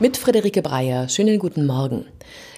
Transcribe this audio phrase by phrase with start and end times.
[0.00, 1.08] Mit Friederike Breyer.
[1.08, 2.04] Schönen guten Morgen.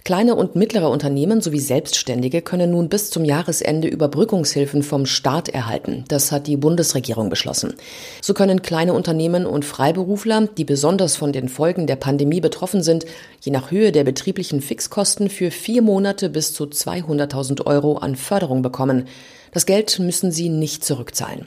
[0.04, 6.04] Kleine und mittlere Unternehmen sowie Selbstständige können nun bis zum Jahresende Überbrückungshilfen vom Staat erhalten.
[6.08, 7.76] Das hat die Bundesregierung beschlossen.
[8.20, 13.06] So können kleine Unternehmen und Freiberufler, die besonders von den Folgen der Pandemie betroffen sind,
[13.40, 18.60] je nach Höhe der betrieblichen Fixkosten für vier Monate bis zu 200.000 Euro an Förderung
[18.60, 19.06] bekommen.
[19.52, 21.46] Das Geld müssen sie nicht zurückzahlen.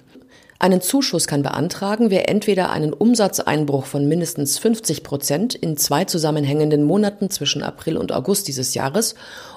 [0.63, 6.85] Einen Zuschuss kann beantragen, wer entweder einen Umsatzeinbruch von mindestens 50 Prozent in zwei zusammenhängenden
[6.85, 9.15] Monaten zwischen April und August dieses Jahres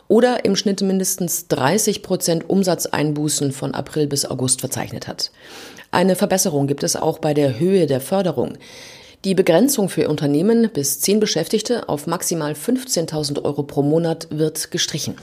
[0.09, 5.30] oder im Schnitt mindestens 30 Prozent Umsatzeinbußen von April bis August verzeichnet hat.
[5.92, 8.55] Eine Verbesserung gibt es auch bei der Höhe der Förderung.
[9.25, 15.14] Die Begrenzung für Unternehmen bis zehn Beschäftigte auf maximal 15.000 Euro pro Monat wird gestrichen.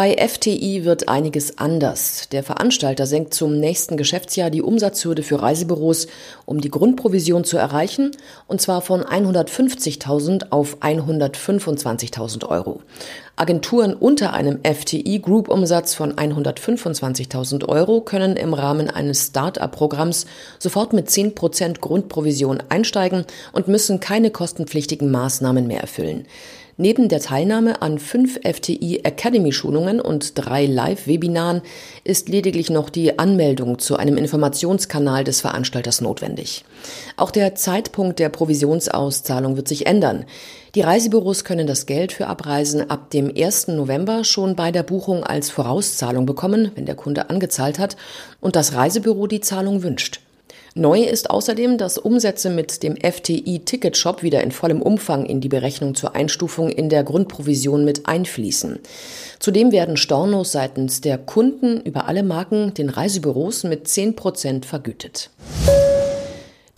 [0.00, 2.28] Bei FTI wird einiges anders.
[2.30, 6.06] Der Veranstalter senkt zum nächsten Geschäftsjahr die Umsatzhürde für Reisebüros,
[6.46, 8.12] um die Grundprovision zu erreichen,
[8.46, 12.80] und zwar von 150.000 auf 125.000 Euro.
[13.34, 20.26] Agenturen unter einem FTI-Group-Umsatz von 125.000 Euro können im Rahmen eines Start-up-Programms
[20.60, 26.26] sofort mit 10% Grundprovision einsteigen und müssen keine kostenpflichtigen Maßnahmen mehr erfüllen.
[26.80, 31.60] Neben der Teilnahme an fünf FTI Academy Schulungen und drei Live-Webinaren
[32.04, 36.64] ist lediglich noch die Anmeldung zu einem Informationskanal des Veranstalters notwendig.
[37.16, 40.24] Auch der Zeitpunkt der Provisionsauszahlung wird sich ändern.
[40.76, 43.66] Die Reisebüros können das Geld für Abreisen ab dem 1.
[43.68, 47.96] November schon bei der Buchung als Vorauszahlung bekommen, wenn der Kunde angezahlt hat
[48.40, 50.20] und das Reisebüro die Zahlung wünscht.
[50.74, 55.40] Neu ist außerdem, dass Umsätze mit dem FTI Ticket Shop wieder in vollem Umfang in
[55.40, 58.78] die Berechnung zur Einstufung in der Grundprovision mit einfließen.
[59.38, 65.30] Zudem werden Stornos seitens der Kunden über alle Marken den Reisebüros mit 10 Prozent vergütet.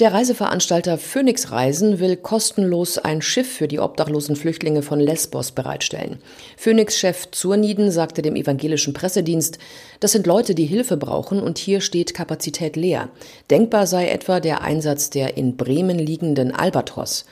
[0.00, 6.22] Der Reiseveranstalter Phoenix Reisen will kostenlos ein Schiff für die obdachlosen Flüchtlinge von Lesbos bereitstellen.
[6.56, 9.58] Phoenix-Chef Zurniden sagte dem evangelischen Pressedienst,
[10.00, 13.10] das sind Leute, die Hilfe brauchen und hier steht Kapazität leer.
[13.50, 17.26] Denkbar sei etwa der Einsatz der in Bremen liegenden Albatros.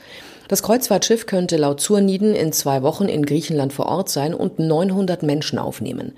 [0.49, 5.21] Das Kreuzfahrtschiff könnte laut Zurniden in zwei Wochen in Griechenland vor Ort sein und 900
[5.21, 6.13] Menschen aufnehmen.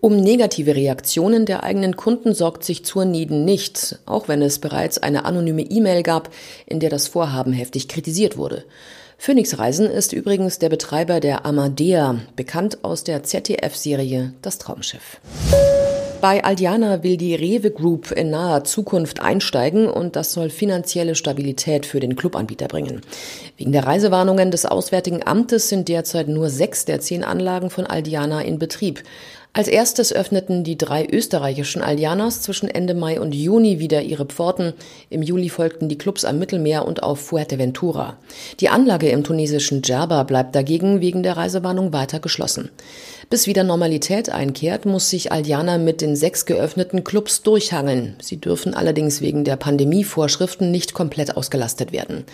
[0.00, 5.24] Um negative Reaktionen der eigenen Kunden sorgt sich Zurniden nicht, auch wenn es bereits eine
[5.24, 6.30] anonyme E-Mail gab,
[6.66, 8.64] in der das Vorhaben heftig kritisiert wurde.
[9.16, 15.20] Phoenix Reisen ist übrigens der Betreiber der Amadea, bekannt aus der ZDF-Serie Das Traumschiff.
[16.20, 21.86] Bei Aldiana will die Rewe Group in naher Zukunft einsteigen und das soll finanzielle Stabilität
[21.86, 23.02] für den Clubanbieter bringen.
[23.56, 28.40] Wegen der Reisewarnungen des Auswärtigen Amtes sind derzeit nur sechs der zehn Anlagen von Aldiana
[28.40, 29.04] in Betrieb.
[29.54, 34.74] Als erstes öffneten die drei österreichischen Allianas zwischen Ende Mai und Juni wieder ihre Pforten.
[35.10, 38.18] Im Juli folgten die Clubs am Mittelmeer und auf Fuerteventura.
[38.60, 42.70] Die Anlage im tunesischen Djerba bleibt dagegen wegen der Reisewarnung weiter geschlossen.
[43.30, 48.16] Bis wieder Normalität einkehrt, muss sich Aldiana mit den sechs geöffneten Clubs durchhangeln.
[48.22, 52.24] Sie dürfen allerdings wegen der Pandemievorschriften nicht komplett ausgelastet werden.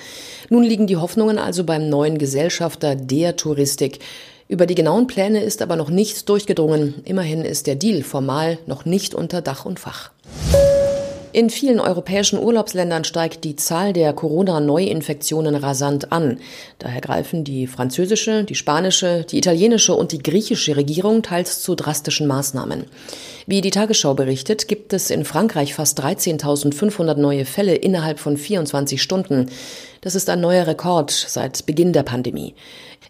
[0.50, 4.00] Nun liegen die Hoffnungen also beim neuen Gesellschafter der Touristik.
[4.46, 7.02] Über die genauen Pläne ist aber noch nichts durchgedrungen.
[7.04, 10.10] Immerhin ist der Deal formal noch nicht unter Dach und Fach.
[11.34, 16.38] In vielen europäischen Urlaubsländern steigt die Zahl der Corona-Neuinfektionen rasant an.
[16.78, 22.28] Daher greifen die französische, die spanische, die italienische und die griechische Regierung teils zu drastischen
[22.28, 22.84] Maßnahmen.
[23.46, 29.02] Wie die Tagesschau berichtet, gibt es in Frankreich fast 13.500 neue Fälle innerhalb von 24
[29.02, 29.50] Stunden.
[30.02, 32.54] Das ist ein neuer Rekord seit Beginn der Pandemie.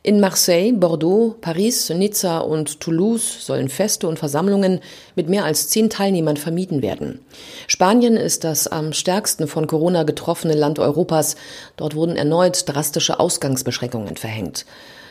[0.07, 4.81] In Marseille, Bordeaux, Paris, Nizza und Toulouse sollen Feste und Versammlungen
[5.17, 7.21] mit mehr als zehn Teilnehmern vermieden werden.
[7.69, 11.37] Spanien ist das am stärksten von Corona getroffene Land Europas.
[11.79, 14.67] Dort wurden erneut drastische Ausgangsbeschränkungen verhängt.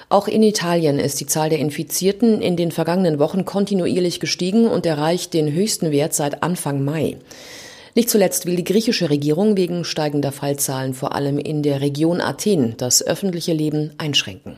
[0.10, 4.86] Auch in Italien ist die Zahl der Infizierten in den vergangenen Wochen kontinuierlich gestiegen und
[4.86, 7.18] erreicht den höchsten Wert seit Anfang Mai.
[7.96, 12.76] Nicht zuletzt will die griechische Regierung wegen steigender Fallzahlen vor allem in der Region Athen
[12.78, 14.58] das öffentliche Leben einschränken.